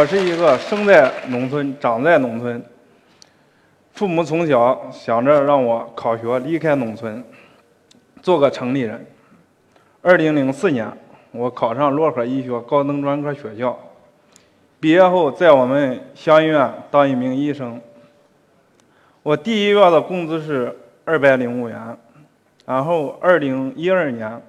[0.00, 2.64] 我是一个生在农村、长在农村，
[3.92, 7.22] 父母从小想着让我考学离开农村，
[8.22, 9.04] 做个城里人。
[10.00, 10.90] 二零零四年，
[11.32, 13.78] 我考上漯河医学高等专科学校，
[14.80, 17.78] 毕业后在我们乡医院当一名医生。
[19.22, 20.74] 我第一月的工资是
[21.04, 21.94] 二百零五元，
[22.64, 24.40] 然后二零一二年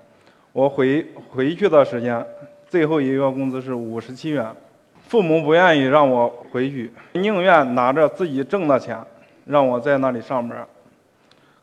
[0.54, 2.25] 我回回去的时间，
[2.70, 4.48] 最后一个月工资是五十七元。
[5.11, 8.97] 父母不愿意让我回去，宁愿拿着自己挣的钱
[9.43, 10.65] 让我在那里上班。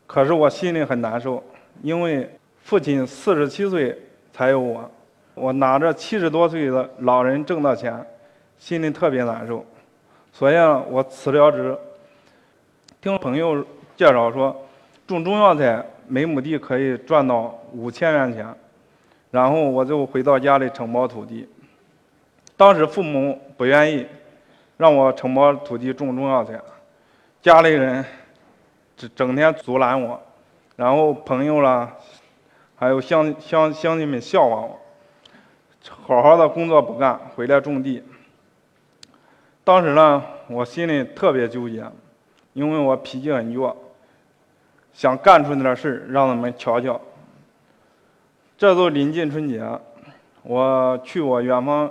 [0.05, 1.43] 可是我心里很难受，
[1.81, 2.29] 因为
[2.61, 3.99] 父亲四十七岁
[4.31, 4.91] 才有我，
[5.33, 7.99] 我拿着七十多岁的老人挣的钱，
[8.59, 9.65] 心里特别难受。
[10.31, 10.55] 所以
[10.87, 11.75] 我辞了职。
[13.01, 13.65] 听朋友
[13.97, 14.55] 介绍说，
[15.07, 18.45] 种中药材每亩地可以赚到五千元钱，
[19.31, 21.49] 然后我就回到家里承包土地。
[22.59, 24.05] 当时父母不愿意
[24.75, 26.59] 让我承包土地种中药材，
[27.41, 28.03] 家里人
[28.97, 30.21] 整整天阻拦我，
[30.75, 31.95] 然后朋友啦，
[32.75, 34.77] 还有乡乡乡亲们笑话我，
[36.05, 38.03] 好好的工作不干，回来种地。
[39.63, 41.85] 当时呢，我心里特别纠结。
[42.51, 43.73] 因为我脾气很倔，
[44.91, 46.99] 想干出点事儿让他们瞧瞧。
[48.57, 49.65] 这都临近春节，
[50.43, 51.89] 我去我远方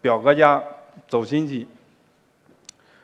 [0.00, 0.62] 表哥家
[1.08, 1.66] 走亲戚。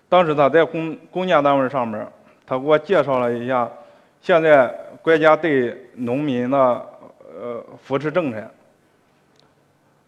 [0.09, 2.11] 当时他在公公家单位上班，
[2.47, 3.71] 他给我介绍了一下
[4.23, 8.43] 现在国家对农民的呃扶持政策。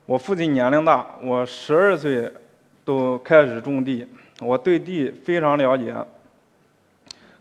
[0.06, 2.33] 我父亲年龄大，我十二岁
[2.84, 4.06] 都开始种地，
[4.41, 5.94] 我对地非常了解。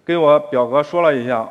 [0.03, 1.49] 给我表哥说了一下，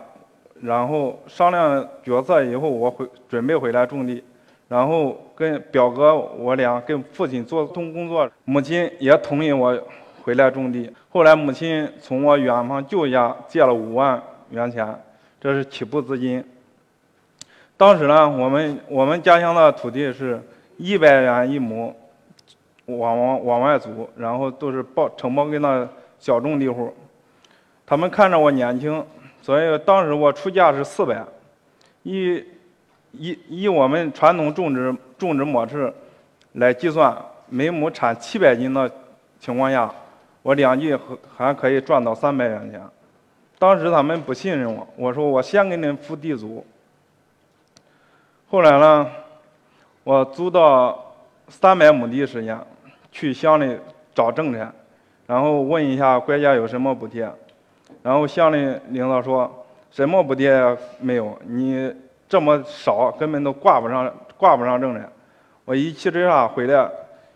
[0.60, 4.22] 然后商量决策以后，我回准备回来种地，
[4.68, 9.78] 然后跟表哥我俩跟父亲做通工作，母亲也同意我
[10.22, 10.92] 回来种地。
[11.08, 14.86] 后来母亲从我远方舅家借了五万元钱，
[15.40, 16.44] 这是起步资金。
[17.76, 20.42] 当时呢，我们我们家乡的土地是
[20.78, 21.94] 一百元一亩，
[22.86, 25.88] 往往往外租，然后都是报承包给那
[26.18, 26.92] 小种地户。
[27.86, 29.04] 他们看着我年轻，
[29.40, 31.24] 所以当时我出价是四百，
[32.02, 32.42] 一
[33.18, 35.92] 以以我们传统种植种植模式
[36.52, 37.16] 来计算，
[37.48, 38.90] 每亩产七百斤的
[39.38, 39.92] 情况下，
[40.42, 40.96] 我两季
[41.36, 42.80] 还可以赚到三百元钱。
[43.58, 46.64] 当时他们不信任我，我说我先给你付地租。
[48.48, 49.10] 后来呢，
[50.04, 51.14] 我租到
[51.48, 52.58] 三百亩地时间，
[53.10, 53.78] 去乡里
[54.14, 54.66] 找政策，
[55.26, 57.30] 然后问一下国家有什么补贴。
[58.02, 61.92] 然后乡里领导说什么补贴没有，你
[62.28, 65.12] 这么少根本都挂不上挂不上证的。
[65.64, 66.90] 我一气之下回来，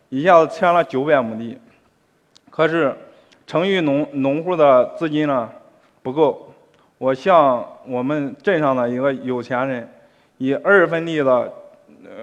[0.09, 1.59] 一下子签了九百亩地，
[2.51, 2.95] 可是
[3.47, 5.51] 城域农农户的资金呢
[6.03, 6.53] 不够，
[6.99, 9.89] 我向我们镇上的一个有钱人
[10.39, 11.53] 以二分地的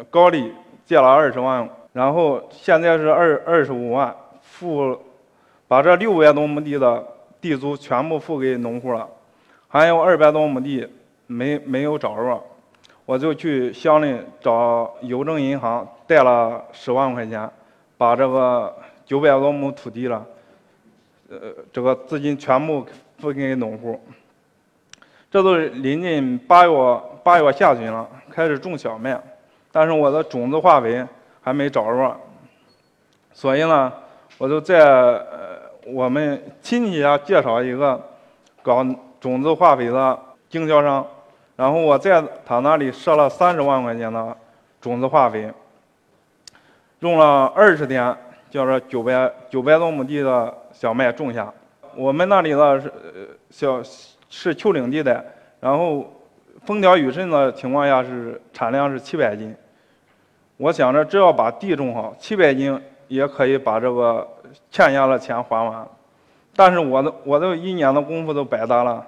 [0.10, 0.54] 高利
[0.86, 4.98] 借了二十万，然后现在是二二十五万付，
[5.68, 7.04] 把这六百多亩地的。
[7.40, 9.08] 地租全部付给农户了，
[9.68, 10.86] 还有二百多亩地
[11.28, 12.44] 没没有着落，
[13.08, 17.50] 我就去乡里找邮政银行贷了十万块钱，
[17.98, 18.76] 把这个
[19.06, 20.26] 九百多亩土地了，
[21.30, 21.38] 呃，
[21.72, 22.86] 这个资金全部
[23.18, 23.98] 付给农户。
[25.32, 29.18] 这都临近八月八月下旬了，开始种小麦，
[29.72, 31.02] 但是我的种子化肥
[31.42, 32.20] 还没找着，
[33.32, 33.92] 所以呢，
[34.38, 35.58] 我就在呃。
[35.90, 37.98] 我们亲戚家介绍一个
[38.62, 38.86] 搞
[39.22, 40.20] 种子化肥的
[40.50, 41.08] 经销商，
[41.58, 44.38] 然后我在他那里设了三十万块钱的
[44.80, 45.52] 种子化肥，
[47.00, 48.16] 用了二十天，
[48.50, 51.54] 叫做九百九百多亩地的小麦种下。
[51.96, 52.94] 我们那里的是
[53.50, 53.82] 小
[54.30, 55.22] 是丘陵地带，
[55.60, 56.10] 然后
[56.66, 59.54] 风调雨顺的情况下是产量是七百斤。
[60.56, 64.26] 我想着只要把地种好，七百斤也可以把这个。
[64.72, 65.86] 欠下的钱还完，
[66.56, 69.06] 但是我的我的一年的功夫都白搭了，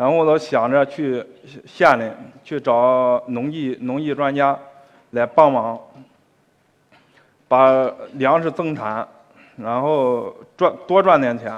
[0.00, 1.22] 然后我都想着去
[1.66, 2.10] 县里
[2.42, 4.58] 去找农技农技专家
[5.10, 5.78] 来帮忙，
[7.46, 9.06] 把粮食增产，
[9.58, 11.52] 然后赚多赚点钱。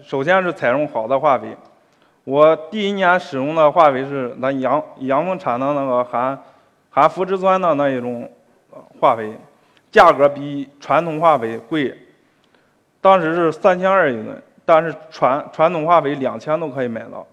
[0.00, 1.56] 首先是采用好的化肥，
[2.22, 6.38] 我第一年使用的化肥是那阳阳丰产的那个含
[6.90, 8.30] 含腐殖酸的那一种
[9.00, 9.32] 化肥。
[9.90, 11.92] 价格比传统化肥贵，
[13.00, 17.26] 当时是三千二一吨，但是传传统化肥两千都可以买到。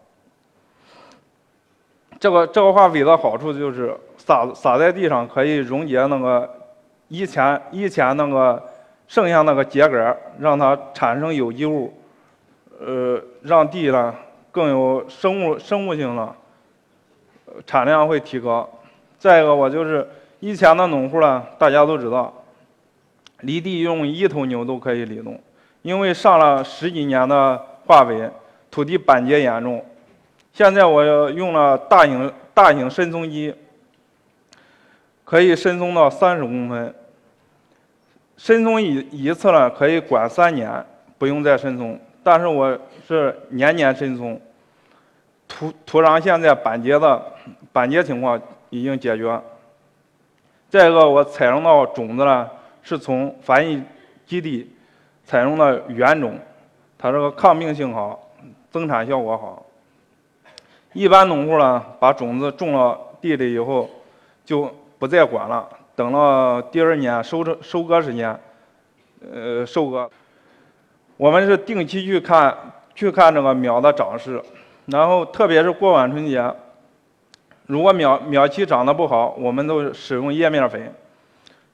[2.20, 6.50] 这个这个化肥的好处就是撒撒在地上可以溶解那个
[7.10, 8.62] 以前以前那个
[9.08, 11.94] 剩下那个秸秆让它产生有机物，
[12.80, 14.16] 呃，让地呢
[14.52, 16.36] 更有生物生物性了，
[17.68, 18.68] 产量会提高。
[19.20, 20.08] 再一个，我就是
[20.40, 22.34] 以前的农户呢，大家都知道，
[23.42, 25.40] 犁地用一头牛都可以犁动，
[25.84, 28.30] 因为上了十几年的化肥，
[28.72, 29.84] 土地板结严重。
[30.56, 33.54] 现在我用了大型大型深松机，
[35.26, 36.96] 可以深松到三十公分。
[38.38, 40.72] 深松一一次呢，可以管三年，
[41.18, 42.00] 不用再深松。
[42.24, 44.40] 但是我是年年深松，
[45.46, 47.22] 土土壤现在板结的
[47.74, 49.38] 板结情况已经解决。
[50.70, 52.50] 再一个，我采用到种子呢，
[52.82, 53.84] 是从繁育
[54.26, 54.74] 基地
[55.26, 56.40] 采用的原种，
[56.98, 58.32] 它这个抗病性好，
[58.72, 59.65] 增产效果好。
[60.96, 63.90] 一般农户呢，把种子种了地里以后，
[64.46, 68.40] 就不再管了，等到第二年收成收割时间，
[69.30, 70.10] 呃，收割。
[71.18, 72.56] 我们是定期去看，
[72.96, 74.42] 去看这个苗的长势，
[74.86, 76.50] 然后特别是过完春节，
[77.66, 80.90] 如果苗苗期长得不好，我们都使用叶面肥。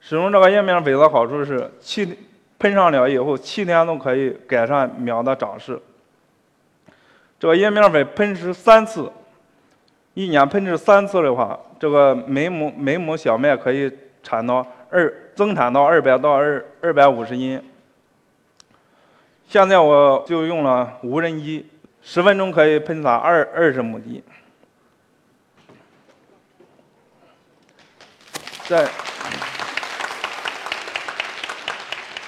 [0.00, 2.18] 使用这个叶面肥的好处是，七
[2.58, 5.80] 喷上了以后，七天都可以改善苗的长势。
[7.42, 9.10] 这个叶面粉喷施三次，
[10.14, 13.90] 一年喷施三次的话，这个每亩每亩小麦可以
[14.22, 17.60] 产到二增产到二百到二二百五十斤。
[19.48, 21.68] 现在我就用了无人机，
[22.00, 24.22] 十分钟可以喷洒二二十亩地。
[28.68, 28.88] 在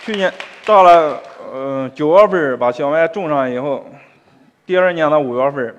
[0.02, 0.34] 去年
[0.64, 1.22] 到了
[1.52, 3.86] 呃九月份把小麦种上以后。
[4.66, 5.74] 第二年的五月份，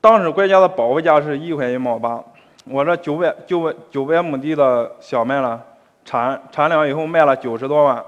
[0.00, 2.22] 当时国家的保护价是一块一毛八，
[2.66, 5.60] 我这九百九百九百亩地的小麦了，
[6.04, 8.04] 产产量以后卖了九十多万，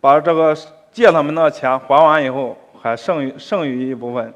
[0.00, 0.56] 把这个
[0.90, 4.32] 借他们的钱还完以后，还剩余剩余一部分，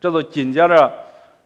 [0.00, 0.92] 这都紧接着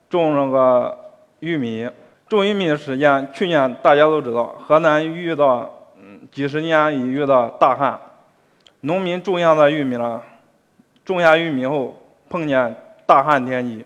[0.08, 0.98] 种那个
[1.40, 1.86] 玉米，
[2.26, 5.70] 种玉米的时间，去年大家都知道，河南遇到
[6.00, 8.00] 嗯几十年一遇的大旱，
[8.80, 10.22] 农民种下的玉米了，
[11.04, 11.94] 种下玉米后。
[12.28, 12.74] 碰见
[13.06, 13.84] 大旱天气，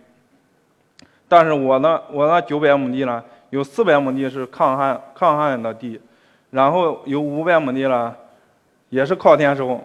[1.29, 6.01] 但是我呢，我那九百亩地呢，有四百亩地是抗旱抗旱的地，
[6.51, 8.15] 然后有五百亩地呢，
[8.89, 9.81] 也是靠天收。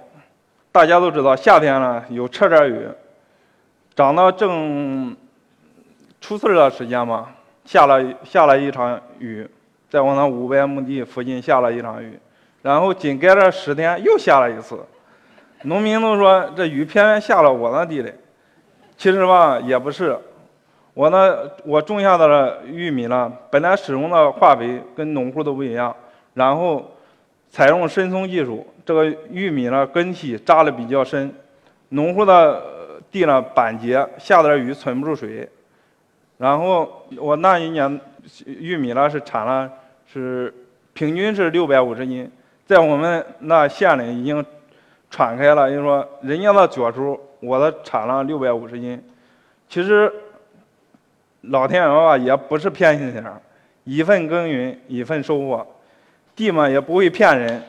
[0.72, 2.88] 大家都知道，夏天呢有车点雨，
[3.96, 5.16] 长到正
[6.20, 7.30] 出事的时间嘛，
[7.66, 9.48] 下了下了一场雨，
[9.90, 12.20] 在我那五百亩地附近下了一场雨，
[12.62, 14.80] 然后紧跟着十天又下了一次，
[15.64, 18.12] 农民都说这雨偏偏下了我那地里。
[18.98, 20.18] 其实吧，也不是，
[20.94, 25.94] 我呢，我种下的玉米呢，本来使用的化肥跟农户都不一样，
[26.34, 26.96] 然后
[27.50, 31.34] 采用深松技术，这个玉米呢根系扎的比较深，
[31.90, 32.62] 农户的
[33.12, 35.48] 地呢板结，下点雨存不住水，
[36.38, 38.00] 然后我那一年
[38.46, 39.70] 玉米呢是产了
[40.06, 40.54] 是
[40.94, 42.32] 平均是六百五十斤，
[42.66, 44.44] 在我们那县里已经
[45.10, 47.20] 传开了，就是说人家的脚数。
[47.46, 49.04] 我的产了六百五十斤，
[49.70, 50.12] 其实
[51.42, 53.40] 老天爷吧也不是骗心眼儿，
[53.84, 55.66] 一份耕耘一份收获，
[56.36, 57.62] 地嘛也不会骗人，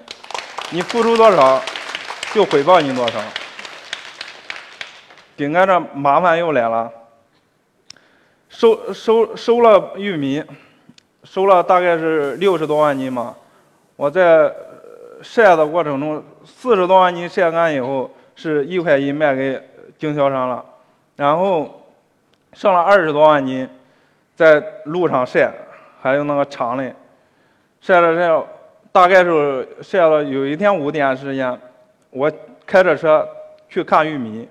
[0.71, 1.63] 你付出多少
[2.33, 3.21] 就回报你多少。
[5.37, 6.91] 紧接着麻烦又来了，
[8.49, 10.43] 收收收了玉米，
[11.23, 13.37] 收了大概是六十多万斤嘛，
[13.97, 14.51] 我在
[15.21, 18.11] 晒的过程中四十多万斤晒干以后。
[18.37, 19.61] 是一块一卖给
[19.99, 20.65] 经销商了，
[21.17, 21.89] 然后
[22.53, 23.69] 剩了二十多万斤，
[24.35, 25.51] 在路上晒，
[26.01, 26.93] 还有那个厂里
[27.81, 28.47] 晒了晒，
[28.93, 31.59] 大概是晒了有一天五点时间，
[32.11, 32.31] 我
[32.67, 33.27] 开着车
[33.69, 34.47] 去看玉米，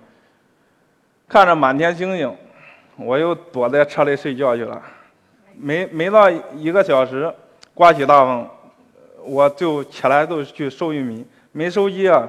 [1.28, 2.36] 看着满天星星，
[2.98, 4.82] 我又躲在车里睡觉去了，
[5.56, 7.32] 没没到一个小时，
[7.76, 8.50] 刮起大风，
[9.24, 12.28] 我就起来就去收玉米，没收机啊。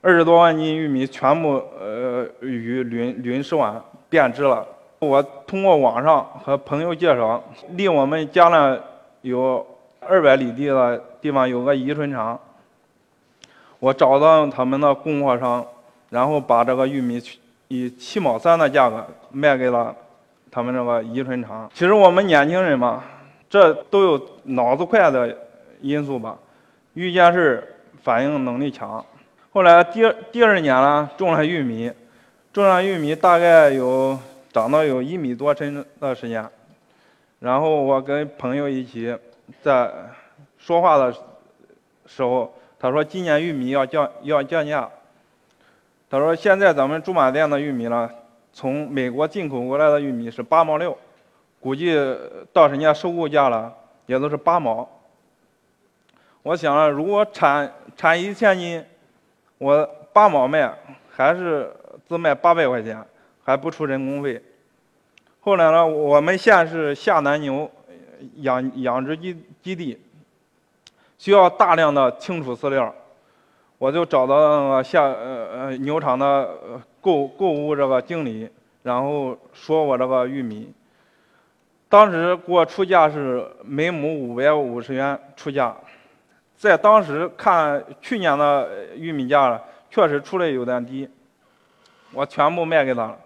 [0.00, 4.66] 二十多万斤玉米全部呃雨淋淋湿完变质了。
[5.00, 8.78] 我通过网上和朋友介绍，离我们家呢
[9.22, 9.66] 有
[10.00, 12.38] 二百里地的地方有个宜春厂。
[13.80, 15.64] 我找到他们的供货商，
[16.10, 17.22] 然后把这个玉米
[17.68, 19.94] 以七毛三的价格卖给了
[20.50, 21.70] 他们这个宜春厂。
[21.74, 23.02] 其实我们年轻人嘛，
[23.48, 25.36] 这都有脑子快的
[25.80, 26.36] 因素吧，
[26.94, 29.04] 遇见事反应能力强。
[29.58, 31.92] 后来第二第二年了，种了玉米，
[32.52, 34.16] 种上玉米大概有
[34.52, 36.48] 长到有一米多深的时间，
[37.40, 39.12] 然后我跟朋友一起
[39.60, 39.90] 在
[40.58, 41.12] 说话的
[42.06, 44.88] 时候，他说今年玉米要降要降价。
[46.08, 48.08] 他说现在咱们驻马店的玉米呢，
[48.52, 50.96] 从美国进口过来的玉米是八毛六，
[51.58, 51.98] 估计
[52.52, 53.74] 到人家收购价了
[54.06, 54.88] 也都是八毛。
[56.44, 58.84] 我想了，如果产产一千斤，
[59.58, 60.72] 我八毛卖，
[61.10, 61.70] 还是
[62.08, 63.04] 只卖八百块钱，
[63.44, 64.40] 还不出人工费。
[65.40, 67.70] 后来呢，我们县是下南牛
[68.36, 69.98] 养养殖基基地，
[71.18, 72.94] 需要大量的清除饲料，
[73.78, 76.48] 我就找到那个下呃呃牛场的
[77.00, 78.48] 购购物这个经理，
[78.82, 80.72] 然后说我这个玉米，
[81.88, 85.74] 当时给我出价是每亩五百五十元出价，
[86.58, 91.08] 在当时看去年的玉米价了确实出来有点低，
[92.12, 93.16] 我全部卖给他了。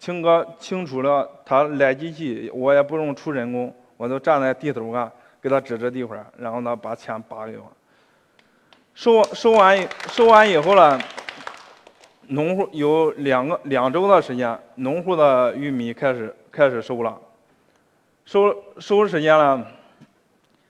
[0.00, 5.10] 清哥清除了，他来机器，我也不用出人工，我就站在地头上
[5.40, 7.72] 给他指着地方，然后呢把钱拔给我。
[8.94, 11.00] 收收完收完以后呢，
[12.26, 17.16] 农户有两个两周的时间，农户的玉米开始开始收了，
[18.24, 19.66] 收收时间了，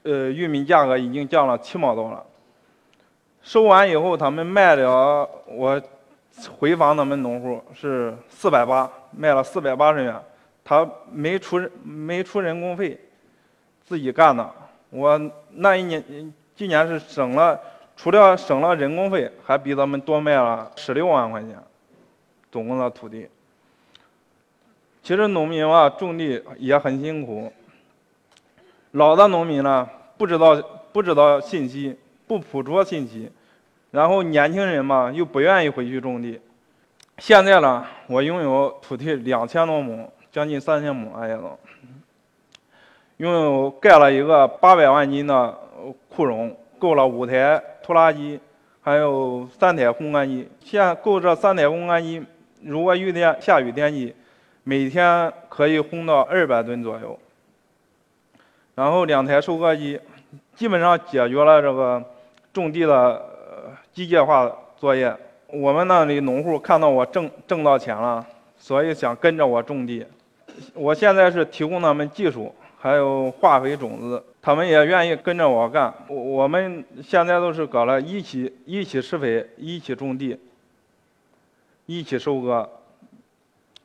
[0.05, 2.23] 呃，玉米价格已经降了七毛多了。
[3.41, 5.81] 收完以后，他们卖了我。
[6.59, 10.13] 回访他们农户是四百八，卖了四百八十元，
[10.65, 12.99] 他没出没出人工费，
[13.85, 14.45] 自己干的。
[14.89, 15.17] 我
[15.51, 16.03] 那一年
[16.53, 17.57] 今年是省了，
[17.95, 21.57] 除了省了人工费，还比他们多卖了十六万块钱，
[22.51, 23.29] 总共的土地。
[25.01, 27.49] 其实农民啊，种地也很辛苦。
[28.91, 30.55] 老的农民呢，不知道
[30.91, 31.95] 不知道信息，
[32.27, 33.31] 不捕捉信息。
[33.91, 36.39] 然后年轻人嘛又不愿意回去种地，
[37.17, 41.39] 现在呢，我拥有土地两千多亩，将近三千亩，哎呀，
[43.17, 45.57] 拥有盖了一个八百万斤的
[46.09, 48.37] 库容，够了五台拖拉机，
[48.81, 50.49] 还有三台烘干机。
[50.59, 52.21] 现够这三台烘干机，
[52.61, 54.13] 如果雨天下雨天气，
[54.63, 57.17] 每天可以烘到二百吨左右。
[58.75, 59.99] 然后两台收割机，
[60.55, 62.03] 基本上解决了这个
[62.53, 63.33] 种地的。
[63.93, 65.15] 机械化作业，
[65.47, 68.25] 我们那里农户看到我挣挣到钱了，
[68.57, 70.05] 所以想跟着我种地。
[70.73, 75.93] 我现在是提供他们技术，还有化肥、种子，他们也愿意跟着我干。
[76.09, 80.37] 我我们现在都是搞了一起一起施肥，一起种地，
[81.85, 82.69] 一起收割。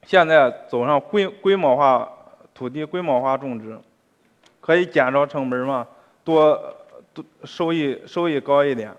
[0.03, 2.11] 现在走上规规模化
[2.53, 3.79] 土地规模化种植，
[4.61, 5.87] 可以减少成本嘛，
[6.23, 6.75] 多
[7.13, 8.95] 多收益收益高一点。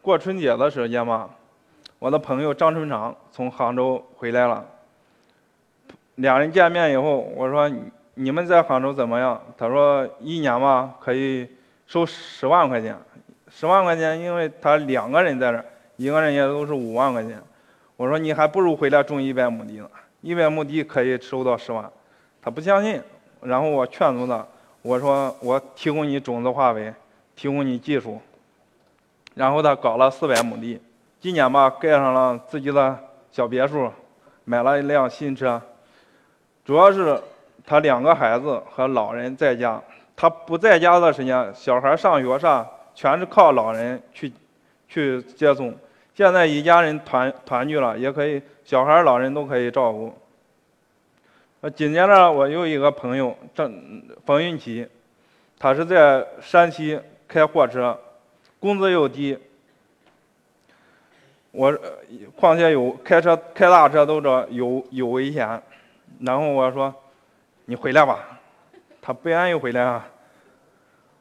[0.00, 1.30] 过春节的时间嘛，
[1.98, 4.66] 我的朋友张春长从杭州回来了。
[6.16, 7.70] 两人见面以后，我说
[8.14, 11.48] ：“你们在杭州怎么样？”他说：“一年嘛，可以
[11.86, 12.96] 收十万块钱。
[13.48, 15.64] 十万块钱，因为他两个人在这，
[15.96, 17.40] 一个人也都是五万块钱。”
[17.96, 19.88] 我说：“你还不如回来种一百亩地呢，
[20.20, 21.90] 一百亩地可以收到十万。”
[22.42, 23.00] 他不相信，
[23.42, 24.46] 然后我劝阻他，
[24.82, 26.92] 我说：“我提供你种子化肥，
[27.34, 28.20] 提供你技术。”
[29.34, 30.80] 然后他搞了四百亩地，
[31.20, 32.98] 今年吧盖上了自己的
[33.30, 33.90] 小别墅，
[34.44, 35.60] 买了一辆新车。
[36.64, 37.20] 主要是
[37.66, 39.80] 他两个孩子和老人在家，
[40.14, 44.32] 他不在家的时间，小孩上学上全是靠老人去
[44.88, 45.74] 去接送。
[46.14, 50.14] 现在一家人团团聚了，也可以小孩老人都可以照顾。
[51.62, 54.84] 呃，紧接着我又一个朋友郑冯云奇，
[55.60, 57.96] 他是在山西开货车。
[58.58, 59.38] 工资又低，
[61.52, 61.72] 我
[62.34, 65.62] 况且有开车开大车都这有有危险，
[66.18, 66.92] 然后我说
[67.66, 68.40] 你回来吧，
[69.00, 70.08] 他不愿意回来啊。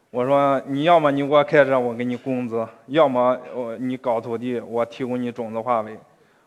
[0.09, 5.95] 我说你要么你给我开车，我给你工资；要么我你搞土地，我提供你种子化肥。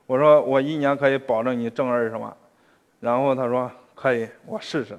[0.07, 2.37] 我说我一年可以保证你挣二十万，
[2.99, 4.99] 然后他说可以，我试试。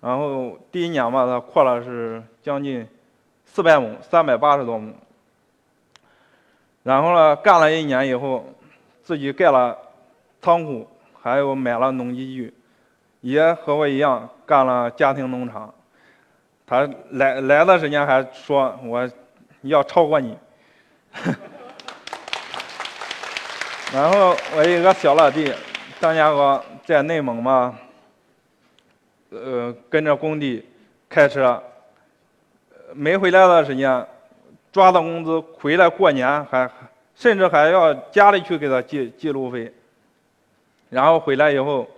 [0.00, 2.86] 然后第一年吧，他扩了是将近
[3.44, 4.94] 四百亩，三百八十多亩。
[6.82, 8.44] 然后呢，干了一年以后，
[9.02, 9.76] 自己盖了
[10.40, 10.88] 仓库，
[11.20, 12.54] 还有买了农机具，
[13.20, 15.74] 也和我一样干了家庭农场。
[16.66, 19.10] 他来来的时间还说我
[19.62, 20.38] 要超过你。
[23.92, 25.52] 然后我一个小老弟，
[25.98, 27.76] 张家哥在内蒙嘛，
[29.30, 30.64] 呃，跟着工地
[31.08, 31.62] 开车，
[32.94, 34.06] 没回来的时间。
[34.70, 36.70] 抓到工资回来过年还
[37.14, 39.72] 甚至还要家里去给他记记录费，
[40.90, 41.88] 然后回来以后，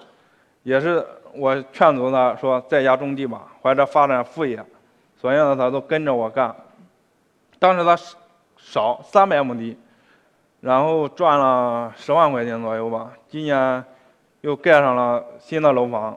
[0.63, 4.65] 也是我劝阻他说在家种地吧，或者发展副业，
[5.21, 6.55] 所以呢他都跟着我干。
[7.59, 7.99] 当时他
[8.57, 9.77] 少三百亩地，
[10.61, 13.13] 然后赚了十万块钱左右吧。
[13.29, 13.85] 今年
[14.43, 16.17] 又盖上了新的楼房，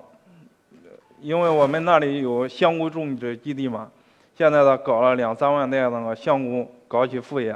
[1.24, 3.89] 因为我们那里有香菇种植基地嘛，
[4.36, 7.56] 现在呢搞了两三万袋那个香菇，搞起副业，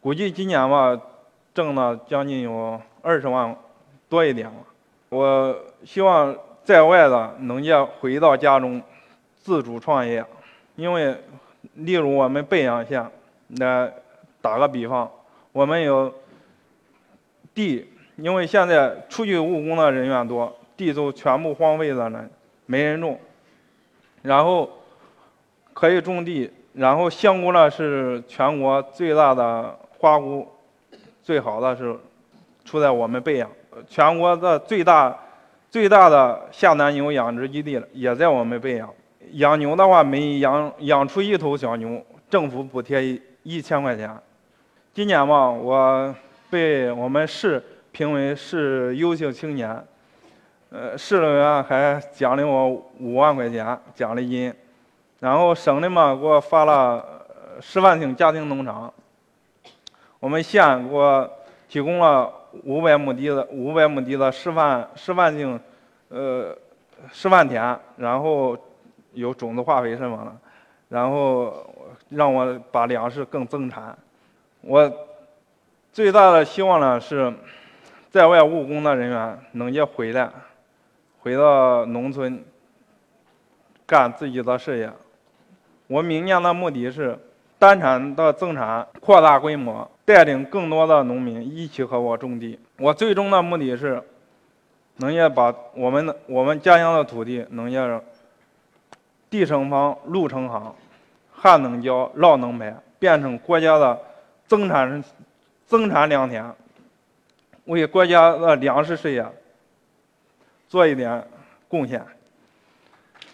[0.00, 0.98] 估计今年吧
[1.52, 3.54] 挣了将近有二十万
[4.08, 4.54] 多一点了。
[5.10, 6.34] 我希望
[6.64, 8.80] 在外的能够回到家中
[9.36, 10.24] 自主创业，
[10.74, 11.14] 因为
[11.74, 13.06] 例如我们北阳县，
[13.48, 13.86] 那
[14.40, 15.10] 打个比方，
[15.52, 16.10] 我们有
[17.54, 17.86] 地，
[18.16, 22.26] 因为现在出去务工的人员多，地都全部荒废了呢，
[22.66, 23.18] 没人种。
[24.22, 24.68] 然后
[25.72, 30.46] 可以种地，然后香菇呢是全国最大的花菇，
[31.22, 31.96] 最好的是
[32.64, 33.48] 出在我们北阳。
[33.88, 35.16] 全国的最大、
[35.70, 38.88] 最大的下南牛养殖基地也在我们北阳。
[39.32, 44.10] 养牛的话，每养养出一头小牛，政府补贴一一千块钱。
[44.94, 46.14] 今年嘛，我
[46.48, 49.84] 被我们市评为市优秀青年，
[50.70, 52.68] 呃，市委员还奖励我
[52.98, 54.54] 五万块钱奖励金，
[55.20, 57.04] 然后省的嘛给我发了
[57.60, 58.92] 示范性家庭农场，
[60.20, 61.30] 我们县给我
[61.68, 62.32] 提供了。
[62.64, 65.60] 五百亩地的五百亩地的示范示范性，
[66.08, 66.56] 呃，
[67.12, 68.56] 示范田，然后
[69.12, 70.32] 有种子化肥什么的，
[70.88, 71.66] 然后
[72.08, 73.94] 让我把粮食更增产。
[74.62, 74.90] 我
[75.92, 77.30] 最大的希望呢是，
[78.10, 80.30] 在外务工的人员能够回来，
[81.26, 82.40] 回到农村
[83.84, 84.88] 干自己的事业。
[85.88, 87.18] 我明年的目的是。
[87.58, 92.60] 单产的增产，扩大规模，带领更多的农民一起和我种地。
[92.78, 94.00] 我最终的目的是，
[94.96, 97.80] 农业把我们的我们家乡的土地农业
[99.30, 100.74] 地成方，路成行，
[101.32, 103.98] 旱能浇，涝能排，变成国家的
[104.46, 105.02] 增产
[105.64, 106.44] 增产良田，
[107.64, 109.26] 为国家的粮食事业
[110.68, 111.26] 做一点
[111.68, 112.04] 贡献。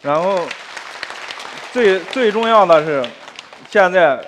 [0.01, 0.41] 然后
[1.73, 3.05] 最最重要的是。
[3.69, 4.23] 现在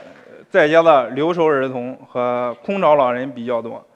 [0.48, 3.86] 在家的留守儿童和空巢老人比较多，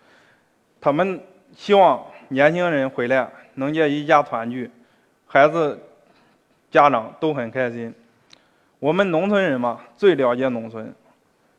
[0.78, 1.18] 他们
[1.56, 4.70] 希望年轻人回来能见一家团聚，
[5.26, 5.80] 孩子、
[6.70, 7.94] 家长都很开心。
[8.78, 10.94] 我们农村人嘛，最了解农村。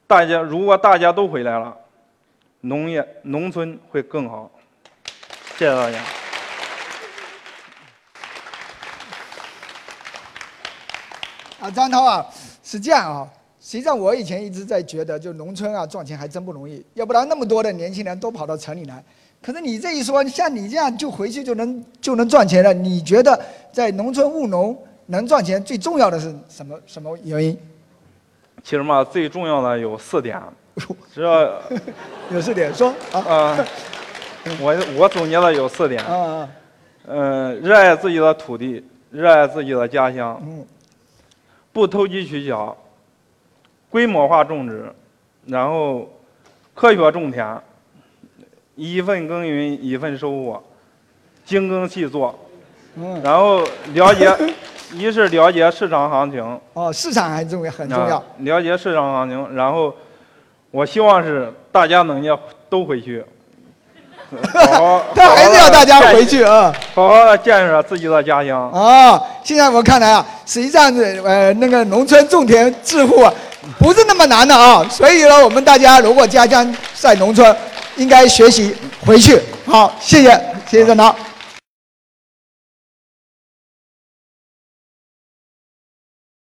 [0.06, 1.76] 大家如果大家都回来了，
[2.62, 4.52] 农业农村会更好。
[5.56, 6.19] 谢谢大家。
[11.60, 12.26] 啊，张涛啊，
[12.64, 13.28] 是这样啊。
[13.62, 19.04] 实际上，我以前一直在觉得，就农村啊赚钱还真不容易，要不然那么多的年轻人都跑到城里来。
[19.42, 23.38] 可是你这一说，像你这样就回去就能就能赚钱了，你觉得
[23.72, 27.58] 在农村务农能赚钱最重要的是什么什么原因？
[28.64, 30.42] 其实嘛，最重要的有四点，
[31.14, 31.62] 只要
[32.32, 33.58] 有四点说啊。
[34.62, 36.02] 我我总结了有四点。
[36.08, 36.50] 嗯嗯。
[37.08, 40.42] 嗯，热爱自己的土地，热爱自己的家乡。
[40.42, 40.66] 嗯。
[41.80, 42.76] 不投机取巧。
[43.90, 44.94] 规模化种植，
[45.46, 46.08] 然后
[46.76, 47.58] 科学种田，
[48.76, 50.62] 一份耕耘一份收获，
[51.44, 52.38] 精耕细作，
[52.96, 53.64] 嗯，然后
[53.94, 54.32] 了解，
[54.94, 59.96] 一是了解市场行情，哦，市场还重要，很重要，了解市场行情，然后
[60.70, 62.40] 我希望是大家能要
[62.70, 63.26] 都回去，
[64.54, 69.22] 好， 他还是要大家回去啊，好好的建设自己的家乡啊。
[69.44, 73.34] 现在我看来啊，实际上是呃那个农村种田致富啊。
[73.78, 77.56] 不是那么难的啊，所以呢，我们大家如果家乡在农村，
[77.98, 79.40] 应该学习回去。
[79.68, 80.30] 好，谢谢，
[80.70, 81.16] 谢谢郑涛。